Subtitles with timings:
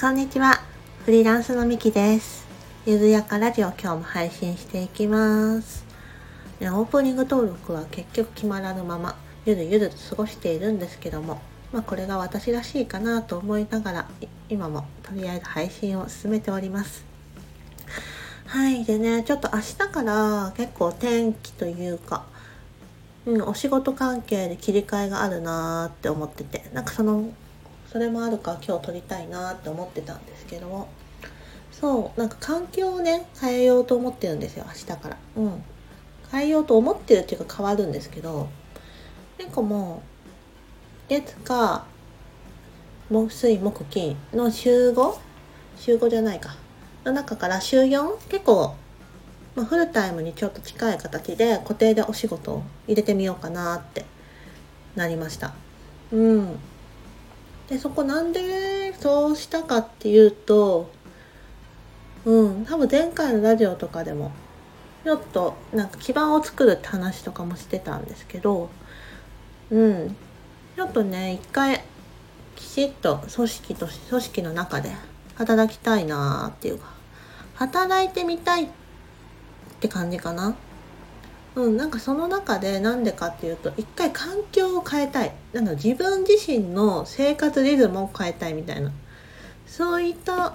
[0.00, 0.62] こんにちは。
[1.04, 2.46] フリーランスのみきです。
[2.86, 5.84] ゆずやかラジオ今日も配信していきます。
[6.62, 14.08] オープニング登録は結局決まらぬまま、ゆるゆると過ごしているんですけども、まあこれが私らしいかなと思いながら、
[14.48, 17.04] 今もとりあえず配信を進めております。
[18.46, 18.86] はい。
[18.86, 22.24] でね、ちょっと明日から結構天気というか、
[23.26, 27.28] うん、お仕事関係で切り替えがあるなーって思ってて、なんかその、
[27.90, 30.88] それもあるか今日撮りたいなって思ってたんですけども、
[31.72, 35.16] そう、なんか環境をね、変えようと思ってるんですよ、明日から。
[35.36, 35.64] うん。
[36.30, 38.48] 変えようと思ってるっていうか変わるんですけど、
[39.38, 40.02] 結構も
[41.08, 41.86] う、月か、
[43.10, 45.18] 木水木金の週 5?
[45.76, 46.54] 週5じゃないか。
[47.04, 48.18] の中から週 4?
[48.28, 48.76] 結構、
[49.56, 54.04] まあ、フルタイムにちょっと近い形で固定でお仕事を入れてみようかなって
[54.94, 55.54] なりました。
[56.12, 56.60] うん。
[57.70, 60.90] で、そこなんでそうしたかっていうと、
[62.24, 64.32] うん、多分前回のラジオとかでも、
[65.04, 68.68] ちょっとなんか基盤を作るって話とかもしてたんですけど、
[69.70, 70.16] うん、
[70.76, 71.82] ちょっとね、一回
[72.56, 74.90] きちっと組織と組織の中で
[75.36, 76.92] 働きたいなーっていうか、
[77.54, 78.68] 働いてみたいっ
[79.80, 80.56] て感じかな。
[81.64, 85.32] うん、なんかその中でなんでかっていうと一回環境を変えたい。
[85.52, 88.92] なんか自分自身の生活リズムを変えたいみたいな。
[89.66, 90.54] そういった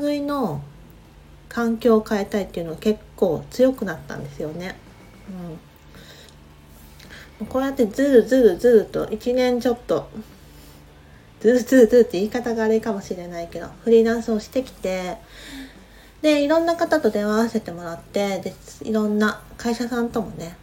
[0.00, 0.62] 類の
[1.48, 4.76] 環境を変えたいっていうのが結構強くなったんですよね。
[7.40, 10.08] うん、こうやってずるずるずると1年ちょっと
[11.40, 15.16] ずるずるずるって言い方があれかもしれないけどフリーランスをしてきて
[16.22, 20.56] でいろんな方と出会わせてもらってでいろんな会社さんともね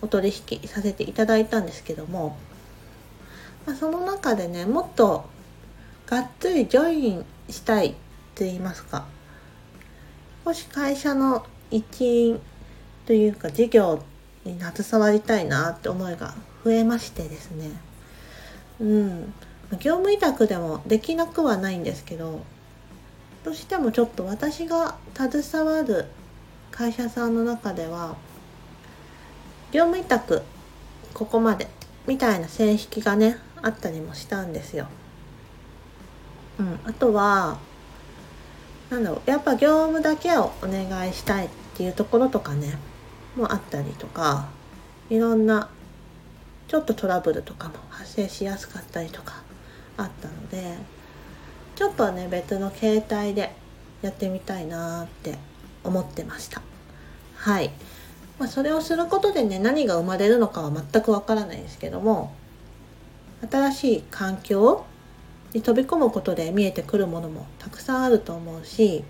[0.00, 2.36] お取引させていただいたんですけども、
[3.66, 5.24] まあ、その中でねもっと
[6.06, 7.90] がっつりジョインしたいっ
[8.34, 9.06] て言いますか
[10.44, 12.40] 少し会社の一員
[13.06, 14.02] というか事業
[14.44, 16.34] に携わりたいなって思いが
[16.64, 17.70] 増えましてですね。
[18.80, 19.34] うん。
[19.72, 22.40] 業務委託でもできなくはないんですけど
[23.48, 26.04] どうしてもちょっと私が携わる
[26.70, 28.14] 会社さんの中では
[29.72, 30.42] 業務委託
[31.14, 31.66] ここまで
[32.06, 34.86] みたいな線引きがねあったりもしたんですよ。
[36.58, 37.56] うん、あとは
[38.90, 42.76] なんだろうやっぱ業務だけをお願いしたいっていうところとかね
[43.34, 44.50] もあったりとか
[45.08, 45.70] いろんな
[46.66, 49.36] ちょっとトラブルとかも発生しやすかったりとか
[49.96, 50.97] あったので
[51.98, 53.52] とね別の形態で
[54.00, 55.36] やってみたいなって
[55.82, 56.62] 思ってました。
[57.34, 57.70] はい、
[58.38, 62.32] まあ、それをすることでね何が生まれるのかは全くわからないですけども
[63.50, 64.84] 新しい環境
[65.52, 69.04] に飛び込むことで見えてくるものもたくさんあると思うし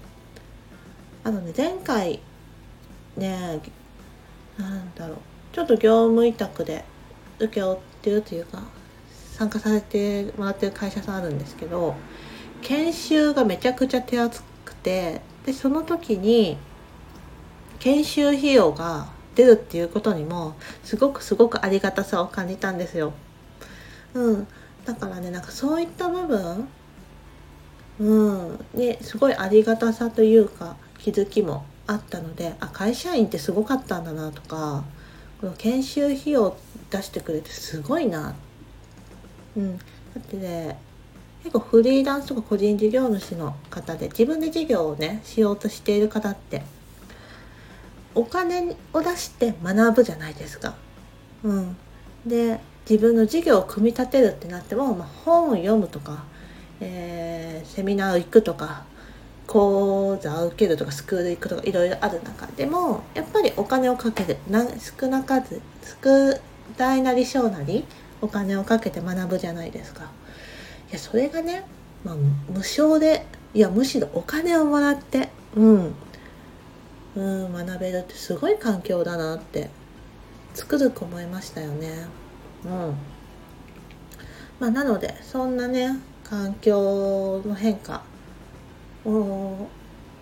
[1.25, 2.21] あのね前回
[3.17, 3.61] ね
[4.59, 5.19] なんだろう
[5.53, 6.85] ちょっと業務委託で
[7.39, 8.63] 請け負ってるというか
[9.33, 11.95] 参加させてもらってる会社さんあるんですけど
[12.63, 16.57] 研修がめちゃくちゃ手厚くてでその時に
[17.79, 23.13] 研修費用が出るっていうことにもすごくすごくありがたさを感じたんですよ。
[24.15, 24.47] うん、
[24.85, 26.69] だからねなんかそういった部分
[28.01, 28.65] うん。
[28.75, 34.85] にすごいありがたさというか気づきもあったのであ会社員ってすごかったんだなとか
[35.41, 36.57] この研修費用
[36.91, 38.35] 出してくれてすごいな。
[39.57, 39.79] うん。
[39.79, 39.85] だ
[40.19, 40.79] ってね
[41.43, 46.63] 結構フリーランスとか個人事業主の方で自分で事業をねしようとしている方って
[48.15, 50.75] お金を出して学ぶじゃないですか。
[51.45, 51.77] うん、
[52.27, 56.25] で自分の事業を組み立てるってなっても、まあ、本を読むとか、
[56.81, 57.39] えー
[57.69, 58.85] セミナーを行くとか
[59.47, 65.61] 講座を受けるとかスクール行くとかいろいろある中でもやっぱりお金をかけるな少な数
[66.03, 66.41] 少
[66.77, 67.85] 大なり小なり
[68.21, 70.11] お金をかけて学ぶじゃないですか。
[70.91, 71.65] いやそれがね、
[72.05, 75.95] まあ、無償でいやむしろお金をもらってうん、
[77.17, 79.71] うん、学べるってすごい環境だなって
[80.55, 82.07] つくづく思いましたよね。
[82.65, 82.97] うん
[84.61, 88.03] まあ、なのでそんなね環境の変化
[89.05, 89.69] を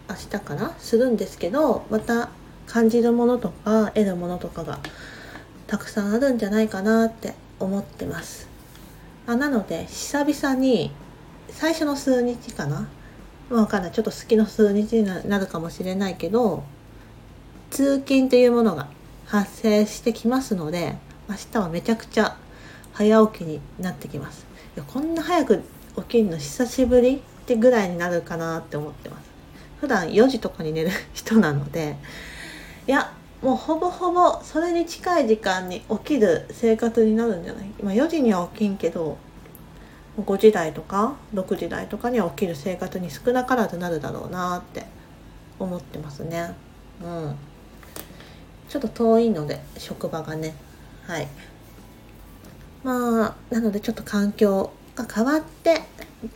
[0.08, 2.28] 明日からするんですけどまた
[2.66, 4.78] 感じるものとか得るものとかが
[5.66, 8.55] たくさんあるんじゃないかなって思ってます。
[9.26, 10.92] あなので久々に
[11.48, 12.88] 最初の数日かな？
[13.50, 13.92] わかんない。
[13.92, 16.64] ちょっと好きの数日にななるかもしれないけど
[17.70, 18.88] 通勤というものが
[19.26, 20.96] 発生してきますので
[21.28, 22.36] 明日はめちゃくちゃ
[22.92, 24.46] 早起きになってきます。
[24.76, 25.62] いやこんな早く
[25.96, 29.30] 起きるの久しぶりってぐらいになるかなって思ってます。
[29.80, 31.96] 普段4時とかに寝る人なので
[32.86, 37.70] いやもうほぼほぼそれに近い時間に起きる生活になるんじゃない？
[37.78, 39.18] 今4時には起きんけど
[40.18, 44.86] 5時台とか6時台とかには起きる生活に少なからずなるだろうなって
[45.58, 46.54] 思ってますね。
[47.02, 47.36] うん。
[48.68, 50.54] ちょっと遠いので職場がね。
[51.06, 51.28] はい。
[52.82, 55.82] まあなのでちょっと環境が変わって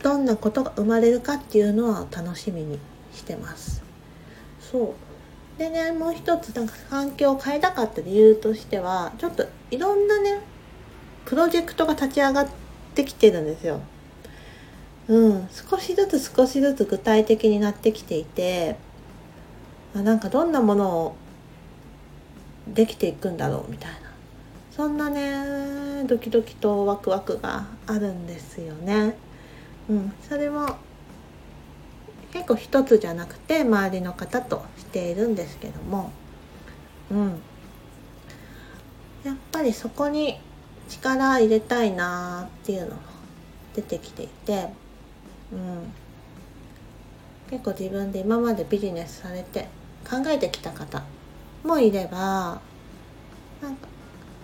[0.03, 2.77] どんなことが生まれるかっていうのは楽しみに
[3.13, 3.81] してます。
[4.59, 5.10] そう。
[5.57, 10.39] でねもう一つなんか環境を変えたかった理由としてはちょっといろんなね
[11.25, 12.49] プロジェクトが立ち上がっ
[12.95, 13.81] てきてるんですよ
[15.07, 18.75] うん少しずつ少しずつ具体的になってきていて
[19.93, 21.15] なんかどんなものを
[22.67, 23.97] できていくんだろうみたいな
[24.71, 29.15] そんなねドキドキとワクワクがあるんですよね。
[29.89, 30.77] うん、それも
[32.31, 36.11] 結構一つじゃなくて周りの方としているんですけども、
[37.11, 37.29] うん、
[39.23, 40.39] やっぱりそこに
[40.87, 43.01] 力入れたいなっていうのも
[43.75, 44.69] 出てきていて、
[45.51, 45.91] うん、
[47.49, 49.67] 結構自分で今までビジネスされて
[50.09, 51.03] 考えてきた方
[51.63, 52.61] もいれば
[53.61, 53.87] なんか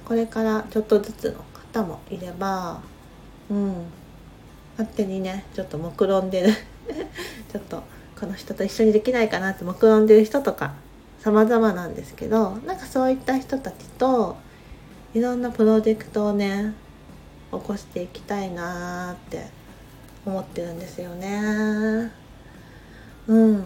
[0.05, 2.81] これからちょっとずつの方もいれば
[3.49, 3.73] うん。
[4.77, 6.53] 勝手にねちょっと目論んでる。
[7.51, 7.83] ちょっと
[8.19, 10.73] この人と一緒にできないかなって目論んでる人とか
[11.19, 14.37] 様々なんですけどなんかそういった人たちと
[15.13, 16.73] いろんなプロジェクトをね
[17.51, 19.47] 起こしていきたいなーって
[20.25, 22.11] 思ってるんですよね。
[23.27, 23.63] うん。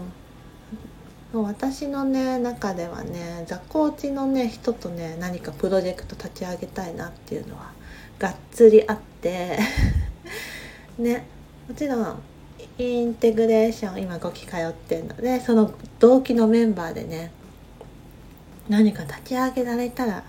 [1.33, 7.71] 私のね中ではね座コーチのね人とね何かプロジェクト立ち上げたいなっていうのは
[8.19, 9.57] がっつりあって。
[10.99, 11.25] ね。
[11.67, 12.21] もちろん
[12.81, 17.31] インテグレーション今5期通ってるのでその同期のメンバーでね
[18.69, 20.23] 何か立ち上げられたら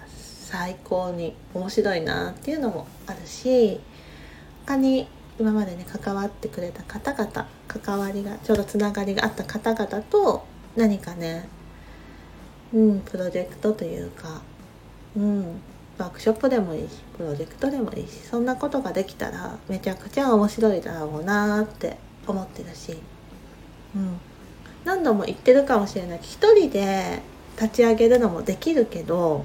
[0.52, 3.80] 最高に面白いなっていうのもあるし
[4.66, 5.08] 他に
[5.38, 10.44] 今までね関わってくれた方々関わりがちょうどつながりがあった方々と
[10.76, 11.48] 何かね
[12.74, 14.42] うんプロジェクトというか
[15.16, 15.60] うん
[15.98, 21.96] ワークショップでもいいしプロジェクトでもいいしそんなことができたらめちゃくちゃ面白いだろうなって
[22.32, 22.96] 思ってるし、
[23.94, 24.18] うん、
[24.84, 26.18] 何度も言ってるかもしれない。
[26.22, 27.20] 一人で
[27.60, 29.44] 立ち上げるのもできるけど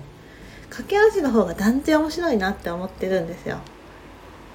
[0.69, 3.59] 駆け足の方が断然面白いなって思ってるんですよ。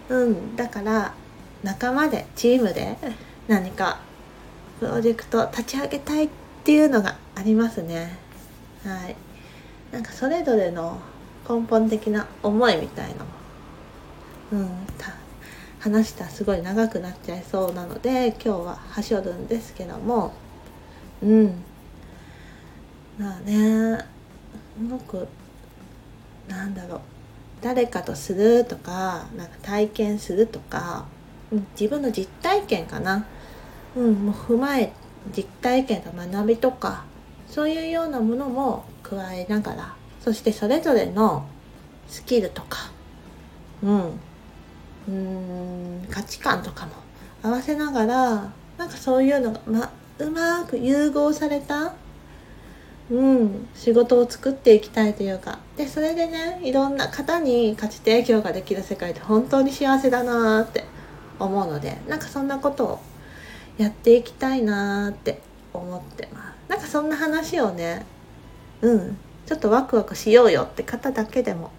[0.09, 1.15] うん、だから
[1.63, 2.97] 仲間でチームで
[3.47, 4.01] 何か
[4.81, 6.29] プロジェクト立ち上げたいっ
[6.63, 8.17] っていうのがありますね。
[8.85, 9.17] はい。
[9.91, 11.01] なんかそれぞれの
[11.49, 13.25] 根本的な思いみたいのも
[14.53, 14.87] うん。
[15.83, 20.33] 話したらすごい長くなっちゃいそうなので今日ははしょるんですけども。
[21.21, 21.65] うん。
[23.19, 23.99] まあね
[24.79, 25.27] すごく
[26.47, 27.01] なんだろう。
[27.63, 31.07] 誰かとするとかなんか体験するとか、
[31.51, 33.27] うん、自分の実体験かな、
[33.97, 34.93] うん、もう踏まえ
[35.37, 37.05] 実体験の学びとか
[37.49, 41.45] そういうようなものも加えながらそしてそれぞれの
[42.09, 42.93] スキルとか。
[43.83, 44.21] うん。
[45.09, 46.93] うん価値観とかも
[47.43, 51.95] 合わせながらなんかそういうのが、ま、うまく融合された
[53.11, 55.59] うん仕事を作っていきたいというか。
[55.77, 60.85] でそれでねいろんな方に価値提供ができる世界って本当に幸せだなって
[61.39, 63.01] 思うのでなんかそんなことを
[63.79, 65.41] やっていきたいなって
[65.73, 66.71] 思ってます。
[66.71, 68.07] なんかそんな話をね
[68.83, 69.17] うん
[69.47, 71.71] ちょっとワクワクしようよって方だけでも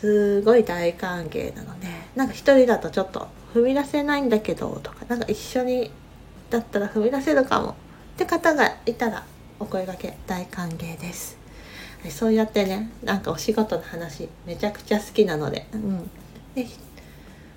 [0.00, 5.90] すごい大歓迎なのでなんか一人だとちょっと踏み出せないんだけどとかなんか一緒に
[6.50, 7.70] だったら踏み出せるかも。
[7.70, 9.24] って方がいたら
[9.60, 11.36] お声がけ大歓迎です。
[12.08, 15.66] そうやってねなんかお仕事の話めちゃくちゃ好きなので。
[15.72, 16.10] うん。
[16.54, 16.66] で,、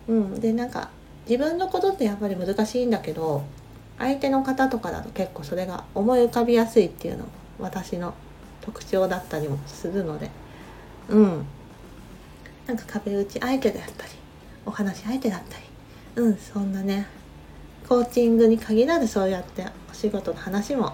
[0.08, 0.90] うん、でなんか
[1.30, 3.44] 自分のことってやっぱり難しいんだけど
[3.98, 7.30] 相手の方とかだと結構それが思い浮かびやすいっていうのも
[7.60, 8.14] 私の
[8.62, 10.30] 特徴だったりもするので。
[11.10, 11.46] うん。
[12.70, 14.12] なんか壁打ち相手であったり
[14.64, 15.64] お話相手だったり。
[16.18, 17.08] うんそんなね。
[17.88, 20.94] コーチングに限らずそうやってお仕事の話も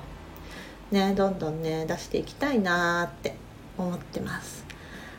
[0.91, 3.36] ねどんどんね出していきたいなーって
[3.77, 4.65] 思ってます。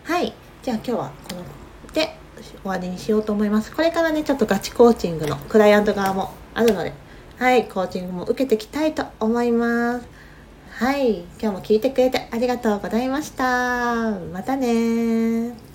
[0.04, 0.32] はい。
[0.62, 3.70] じゃあ今日はこので終わりにしようと思います。
[3.74, 6.94] これからね、ちょっとガチコーチングのクライアント側もあるので、
[7.36, 10.08] はい、コーチングも受けていきたいと思います。
[10.70, 14.12] はい、今日も聞いてくれてありがとうございました。
[14.32, 15.65] またね